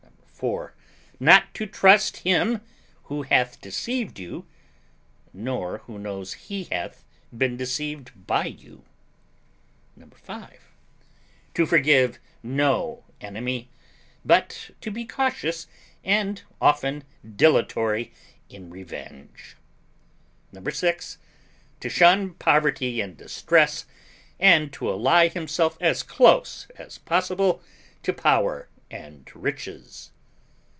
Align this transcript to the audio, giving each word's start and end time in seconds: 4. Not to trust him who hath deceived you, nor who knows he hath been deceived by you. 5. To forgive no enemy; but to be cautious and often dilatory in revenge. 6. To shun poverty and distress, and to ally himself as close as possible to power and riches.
4. 0.31 0.73
Not 1.19 1.53
to 1.53 1.67
trust 1.67 2.17
him 2.17 2.61
who 3.03 3.21
hath 3.21 3.61
deceived 3.61 4.17
you, 4.17 4.47
nor 5.33 5.83
who 5.85 5.99
knows 5.99 6.33
he 6.33 6.63
hath 6.71 7.03
been 7.31 7.57
deceived 7.57 8.25
by 8.25 8.45
you. 8.45 8.83
5. 10.11 10.73
To 11.53 11.65
forgive 11.67 12.17
no 12.41 13.03
enemy; 13.21 13.69
but 14.25 14.71
to 14.81 14.89
be 14.89 15.05
cautious 15.05 15.67
and 16.03 16.41
often 16.59 17.03
dilatory 17.35 18.11
in 18.49 18.71
revenge. 18.71 19.55
6. 20.67 21.17
To 21.81 21.87
shun 21.87 22.33
poverty 22.33 22.99
and 22.99 23.15
distress, 23.15 23.85
and 24.39 24.73
to 24.73 24.89
ally 24.89 25.27
himself 25.27 25.77
as 25.79 26.01
close 26.01 26.65
as 26.77 26.97
possible 26.97 27.61
to 28.01 28.11
power 28.11 28.69
and 28.89 29.29
riches. 29.35 30.07